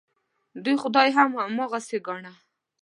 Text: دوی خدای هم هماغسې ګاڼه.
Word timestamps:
دوی 0.63 0.75
خدای 0.81 1.09
هم 1.17 1.29
هماغسې 1.39 1.97
ګاڼه. 2.05 2.33